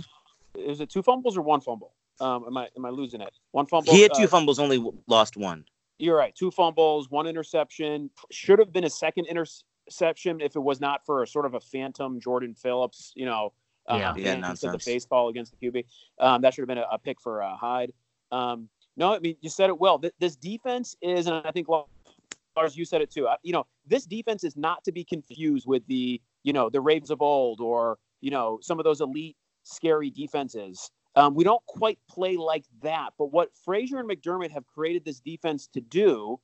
[0.60, 1.94] Is it two fumbles or one fumble?
[2.22, 3.34] Um, am I am I losing it?
[3.52, 3.94] One fumble.
[3.94, 5.66] He had two uh, fumbles, only lost one.
[5.98, 6.36] You're right.
[6.36, 8.10] Two fumbles, one interception.
[8.32, 11.60] Should have been a second interception if it was not for a sort of a
[11.60, 13.54] phantom Jordan Phillips, you know,
[13.88, 14.84] uh, yeah, yeah, nonsense.
[14.84, 15.86] the baseball against the QB.
[16.20, 17.92] Um, that should have been a, a pick for uh, Hyde.
[18.32, 20.02] Um, no, I mean you said it well.
[20.20, 23.28] This defense is, and I think Lars, you said it too.
[23.44, 27.10] You know, this defense is not to be confused with the, you know, the Ravens
[27.10, 30.92] of old or, you know, some of those elite, scary defenses.
[31.16, 33.10] Um, we don't quite play like that.
[33.18, 36.40] But what Frazier and McDermott have created this defense to do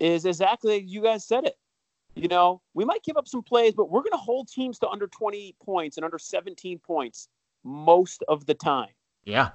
[0.00, 1.56] is exactly you guys said it.
[2.14, 4.88] You know, we might give up some plays, but we're going to hold teams to
[4.88, 7.28] under 20 points and under 17 points
[7.64, 8.90] most of the time.
[9.24, 9.50] Yeah.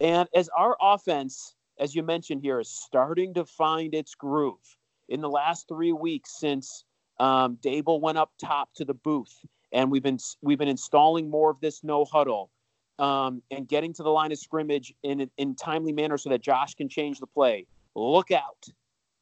[0.00, 4.76] And as our offense, as you mentioned here, is starting to find its groove,
[5.08, 6.84] in the last three weeks since
[7.18, 9.34] um, Daboll went up top to the booth,
[9.72, 12.50] and we've been we've been installing more of this no huddle
[12.98, 16.74] um, and getting to the line of scrimmage in in timely manner so that Josh
[16.74, 17.66] can change the play.
[17.94, 18.66] Look out!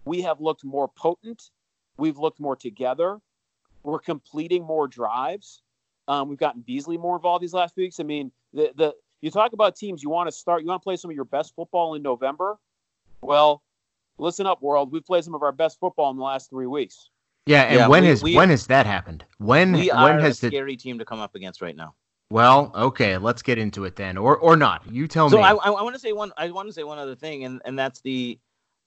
[0.04, 1.50] We have looked more potent.
[1.96, 3.18] We've looked more together.
[3.82, 5.62] We're completing more drives.
[6.08, 8.00] Um, we've gotten Beasley more involved these last weeks.
[8.00, 10.84] I mean, the the you talk about teams you want to start, you want to
[10.84, 12.58] play some of your best football in November.
[13.22, 13.62] Well,
[14.18, 14.92] listen up, world.
[14.92, 17.08] We've played some of our best football in the last three weeks.
[17.46, 19.24] Yeah, and yeah, when we, has we, when has that happened?
[19.38, 20.76] When we when are has a scary the...
[20.76, 21.94] team to come up against right now?
[22.34, 24.82] Well, okay, let's get into it then, or or not.
[24.90, 25.44] You tell so me.
[25.44, 26.32] So I, I want to say one.
[26.36, 28.36] I want to say one other thing, and and that's the,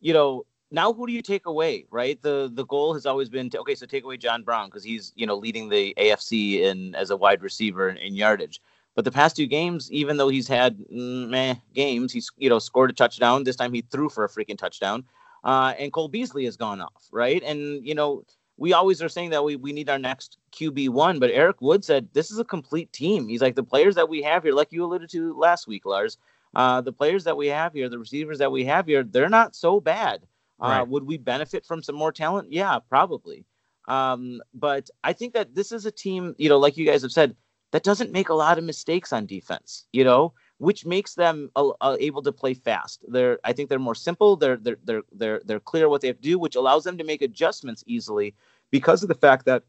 [0.01, 1.85] you know, now who do you take away?
[1.89, 2.21] Right.
[2.21, 5.13] The the goal has always been to okay, so take away John Brown because he's
[5.15, 8.59] you know leading the AFC in as a wide receiver in, in yardage.
[8.95, 12.59] But the past two games, even though he's had mm, meh games, he's you know
[12.59, 13.45] scored a touchdown.
[13.45, 15.05] This time he threw for a freaking touchdown
[15.47, 17.41] uh, and Cole Beasley has gone off, right?
[17.43, 18.23] And you know,
[18.57, 21.85] we always are saying that we, we need our next QB one, but Eric Wood
[21.85, 23.27] said this is a complete team.
[23.27, 26.17] He's like the players that we have here, like you alluded to last week, Lars.
[26.55, 29.55] Uh, the players that we have here, the receivers that we have here, they're not
[29.55, 30.23] so bad.
[30.59, 30.87] Uh, right.
[30.87, 32.51] Would we benefit from some more talent?
[32.51, 33.45] Yeah, probably.
[33.87, 37.11] Um, but I think that this is a team, you know, like you guys have
[37.11, 37.35] said,
[37.71, 39.85] that doesn't make a lot of mistakes on defense.
[39.93, 43.05] You know, which makes them uh, uh, able to play fast.
[43.07, 44.35] They're, I think they're more simple.
[44.35, 47.03] They're, they're, they're, they're, they're clear what they have to do, which allows them to
[47.03, 48.33] make adjustments easily
[48.71, 49.63] because of the fact that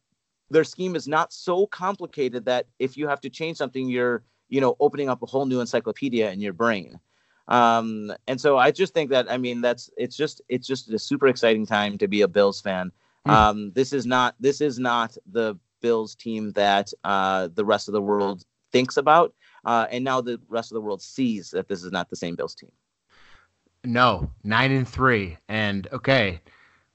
[0.51, 4.61] their scheme is not so complicated that if you have to change something, you're, you
[4.63, 6.99] know, opening up a whole new encyclopedia in your brain.
[7.49, 10.99] Um, and so I just think that, I mean, that's, it's just, it's just a
[10.99, 12.93] super exciting time to be a Bills fan.
[13.27, 13.31] Mm.
[13.31, 17.93] Um, this is not, this is not the Bills team that uh, the rest of
[17.93, 19.35] the world thinks about.
[19.65, 22.35] Uh, and now the rest of the world sees that this is not the same
[22.37, 22.71] Bills team.
[23.85, 25.37] No, nine and three.
[25.49, 26.41] And okay,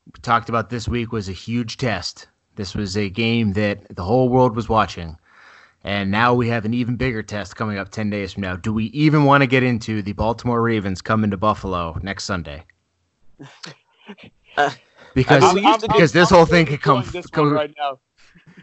[0.05, 2.27] we talked about this week was a huge test.
[2.55, 5.17] This was a game that the whole world was watching.
[5.85, 8.55] And now we have an even bigger test coming up 10 days from now.
[8.55, 12.63] Do we even want to get into the Baltimore Ravens coming to Buffalo next Sunday?
[14.55, 14.69] Uh,
[15.15, 17.97] because I'm- I'm- because this whole thing could come, This come right now.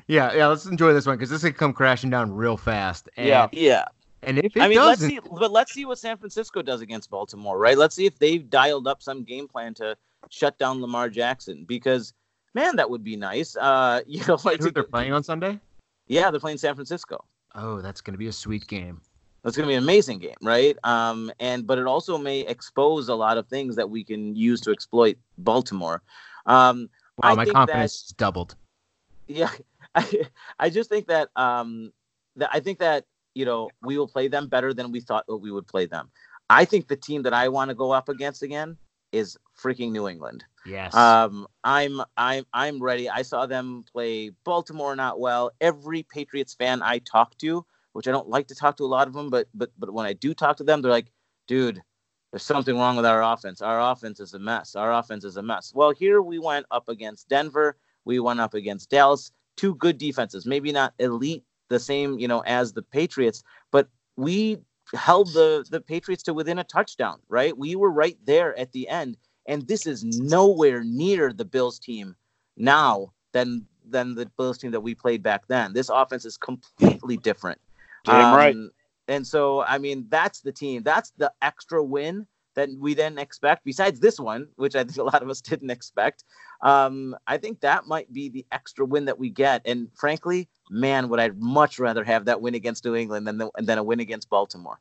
[0.06, 3.08] Yeah yeah let's enjoy this one because this could come crashing down real fast.
[3.16, 3.48] And, Yeah.
[3.52, 3.84] yeah.
[4.22, 7.10] and if it I mean, let's see, but let's see what San Francisco does against
[7.10, 7.76] Baltimore, right?
[7.78, 9.96] Let's see if they've dialed up some game plan to
[10.28, 12.12] shut down Lamar Jackson because,
[12.54, 13.56] man, that would be nice.
[13.56, 15.58] Uh, you know, like who they're playing on Sunday?
[16.06, 17.24] yeah, they're playing San Francisco.
[17.54, 19.00] Oh, that's going to be a sweet game.
[19.42, 20.76] That's going to be an amazing game, right?
[20.84, 24.60] Um, and but it also may expose a lot of things that we can use
[24.62, 26.02] to exploit Baltimore.
[26.46, 26.90] Um,
[27.22, 28.54] Wow, I my think confidence is doubled.
[29.26, 29.50] yeah,
[29.94, 31.92] I, I just think that um,
[32.36, 35.50] that I think that you know we will play them better than we thought we
[35.50, 36.10] would play them.
[36.48, 38.76] I think the team that I want to go up against again
[39.12, 40.44] is freaking New England.
[40.66, 40.94] Yes.
[40.94, 43.08] Um, I'm I'm I'm ready.
[43.08, 45.50] I saw them play Baltimore not well.
[45.60, 49.08] Every Patriots fan I talk to, which I don't like to talk to a lot
[49.08, 51.10] of them, but but but when I do talk to them, they're like,
[51.48, 51.82] dude,
[52.30, 53.62] there's something wrong with our offense.
[53.62, 54.76] Our offense is a mess.
[54.76, 55.72] Our offense is a mess.
[55.74, 57.76] Well, here we went up against Denver.
[58.04, 59.32] We went up against Dallas.
[59.60, 64.58] Two good defenses, maybe not elite, the same you know as the Patriots, but we
[64.94, 67.18] held the the Patriots to within a touchdown.
[67.28, 71.78] Right, we were right there at the end and this is nowhere near the Bills
[71.78, 72.14] team
[72.56, 75.72] now than than the Bills team that we played back then.
[75.72, 77.60] This offense is completely different.
[78.04, 78.54] Damn right.
[78.54, 78.70] Um,
[79.08, 80.84] And so, I mean, that's the team.
[80.84, 83.64] That's the extra win that we didn't expect.
[83.64, 86.24] Besides this one, which I think a lot of us didn't expect,
[86.62, 89.62] um, I think that might be the extra win that we get.
[89.64, 93.50] And frankly, man, would I much rather have that win against New England than the,
[93.58, 94.80] than a win against Baltimore.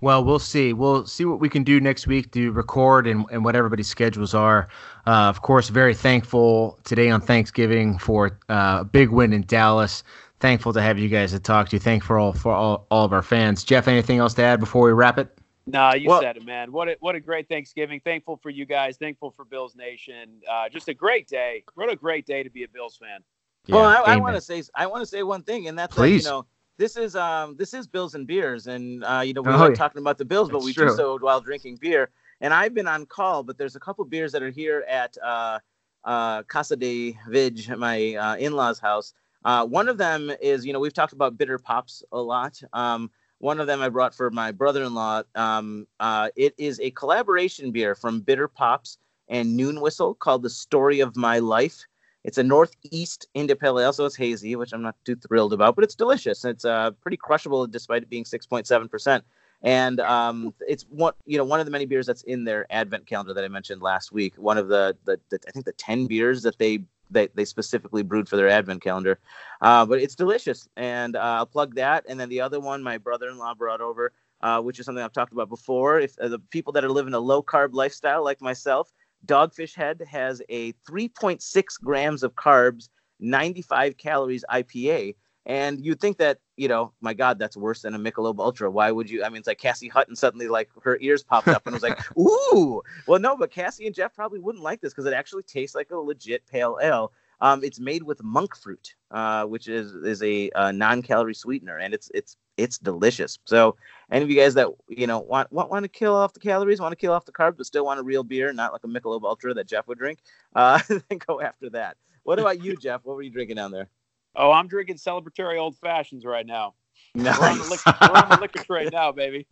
[0.00, 0.72] Well, we'll see.
[0.72, 4.32] We'll see what we can do next week to record and, and what everybody's schedules
[4.32, 4.68] are.
[5.06, 10.04] Uh, of course, very thankful today on Thanksgiving for uh, a big win in Dallas.
[10.38, 11.80] Thankful to have you guys to talk to.
[11.80, 13.64] Thankful for all for all, all of our fans.
[13.64, 15.36] Jeff, anything else to add before we wrap it?
[15.70, 16.72] Nah, you Well- said it, man.
[16.72, 18.00] What a what a great Thanksgiving.
[18.00, 18.96] Thankful for you guys.
[18.96, 20.40] Thankful for Bills Nation.
[20.50, 21.62] Uh, just a great day.
[21.74, 23.20] What a great day to be a Bills fan.
[23.68, 26.24] well, I, I want to say I want to say one thing, and that's Please.
[26.24, 26.46] that, you know
[26.78, 29.70] this is um this is Bills and beers, and uh, you know we Oh, like
[29.70, 29.74] yeah.
[29.76, 30.88] talking about the Bills, but That's we true.
[30.88, 32.10] do so while drinking beer.
[32.40, 35.58] And I've been on call, but there's a couple beers that are here at uh,
[36.04, 39.12] uh, Casa de Vig, my uh, in-laws' house.
[39.44, 42.60] Uh, one of them is you know we've talked about bitter pops a lot.
[42.72, 45.22] Um, one of them I brought for my brother-in-law.
[45.34, 48.98] Um, uh, it is a collaboration beer from Bitter Pops
[49.28, 51.86] and Noon Whistle called "The Story of My Life."
[52.24, 55.76] It's a Northeast India Pale Ale, so it's hazy, which I'm not too thrilled about,
[55.76, 56.44] but it's delicious.
[56.44, 59.24] It's uh, pretty crushable despite it being 6.7 percent.
[59.62, 63.06] And um, it's one, you know, one of the many beers that's in their Advent
[63.06, 64.34] calendar that I mentioned last week.
[64.36, 68.02] One of the, the, the I think the 10 beers that they they, they specifically
[68.02, 69.18] brewed for their Advent calendar.
[69.60, 72.04] Uh, but it's delicious, and uh, I'll plug that.
[72.08, 75.32] And then the other one, my brother-in-law brought over, uh, which is something I've talked
[75.32, 76.00] about before.
[76.00, 78.92] If uh, the people that are living a low carb lifestyle like myself,
[79.26, 82.88] Dogfish Head has a 3.6 grams of carbs,
[83.20, 85.14] 95 calories IPA.
[85.46, 88.70] And you'd think that, you know, my God, that's worse than a Michelob Ultra.
[88.70, 89.24] Why would you?
[89.24, 91.98] I mean, it's like Cassie Hutton suddenly, like, her ears popped up and was like,
[92.18, 92.82] ooh.
[93.06, 95.90] Well, no, but Cassie and Jeff probably wouldn't like this because it actually tastes like
[95.90, 97.12] a legit pale ale.
[97.40, 101.94] Um, it's made with monk fruit, uh, which is is a uh, non-calorie sweetener, and
[101.94, 103.38] it's it's it's delicious.
[103.44, 103.76] So,
[104.10, 106.80] any of you guys that you know want want, want to kill off the calories,
[106.80, 108.88] want to kill off the carbs, but still want a real beer, not like a
[108.88, 110.18] Michelob Ultra that Jeff would drink,
[110.56, 111.96] uh, then go after that.
[112.24, 113.02] What about you, Jeff?
[113.04, 113.88] What were you drinking down there?
[114.36, 116.74] Oh, I'm drinking celebratory old fashions right now.
[117.14, 117.38] Nice.
[117.38, 119.46] We're on the liquor, we're on the liquor trade now, baby.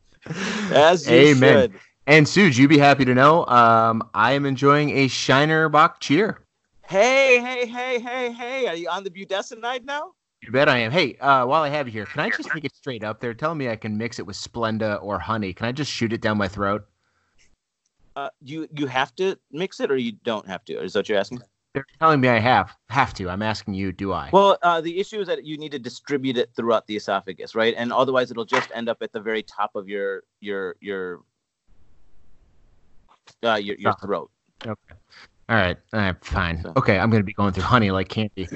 [0.70, 1.70] As you Amen.
[1.70, 1.80] should.
[2.06, 6.40] And Suge, you'd be happy to know, um, I am enjoying a Shiner Bock cheer.
[6.86, 8.68] Hey, hey, hey, hey, hey!
[8.68, 10.12] Are you on the budesonide night now?
[10.42, 10.92] You bet I am.
[10.92, 13.20] Hey, uh, while I have you here, can I just take it straight up?
[13.20, 15.52] They're telling me I can mix it with Splenda or honey.
[15.52, 16.86] Can I just shoot it down my throat?
[18.14, 20.80] Uh, you you have to mix it, or you don't have to?
[20.80, 21.42] Is that what you're asking?
[21.76, 23.28] They're telling me I have have to.
[23.28, 24.30] I'm asking you, do I?
[24.32, 27.74] Well, uh, the issue is that you need to distribute it throughout the esophagus, right?
[27.76, 31.20] And otherwise, it'll just end up at the very top of your your your
[33.44, 34.30] uh, your, your throat.
[34.66, 34.72] okay.
[35.50, 35.76] All right.
[35.92, 36.24] All right.
[36.24, 36.62] Fine.
[36.62, 36.98] So- Okay.
[36.98, 38.48] I'm gonna be going through honey like candy.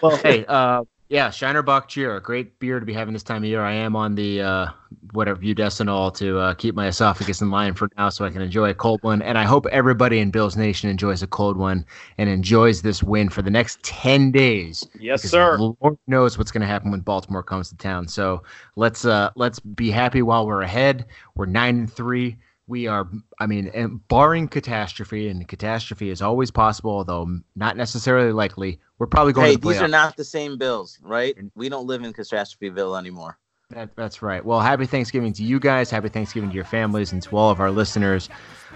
[0.00, 3.42] Well, hey, uh, yeah, Shiner Bock cheer, a great beer to be having this time
[3.42, 3.62] of year.
[3.62, 4.66] I am on the uh,
[5.10, 8.70] whatever budesonol to uh, keep my esophagus in line for now, so I can enjoy
[8.70, 9.20] a cold one.
[9.20, 11.84] And I hope everybody in Bills Nation enjoys a cold one
[12.16, 14.86] and enjoys this win for the next ten days.
[15.00, 15.58] yes, sir.
[15.58, 18.06] Lord knows what's going to happen when Baltimore comes to town.
[18.06, 18.44] So
[18.76, 21.06] let's uh, let's be happy while we're ahead.
[21.34, 22.36] We're nine and three.
[22.70, 23.06] We are.
[23.38, 28.78] I mean, and barring catastrophe, and catastrophe is always possible, although not necessarily likely.
[28.98, 29.48] We're probably going.
[29.48, 31.36] Hey, to the these are not the same Bills, right?
[31.54, 33.36] We don't live in Catastropheville anymore.
[33.70, 34.44] That, that's right.
[34.44, 35.90] Well, happy Thanksgiving to you guys.
[35.90, 38.28] Happy Thanksgiving to your families and to all of our listeners.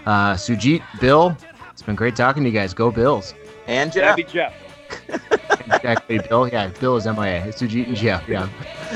[0.05, 1.35] Uh, Sujit, Bill,
[1.71, 2.73] it's been great talking to you guys.
[2.73, 3.33] Go Bills.
[3.67, 4.53] And Jeff, Happy Jeff.
[5.65, 6.47] exactly, Bill.
[6.47, 7.45] Yeah, Bill is MIA.
[7.45, 8.27] It's Sujit and Jeff.
[8.27, 8.47] Yeah.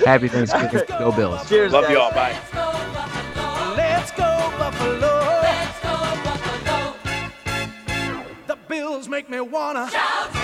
[0.05, 0.85] Happy Thanksgiving.
[0.99, 1.47] Go Bills.
[1.49, 1.91] cheers, Love guys.
[1.91, 2.11] you all.
[2.11, 3.15] Bye.
[4.79, 6.95] Let's go, Buffalo.
[8.47, 10.38] The Bills make me wanna shout.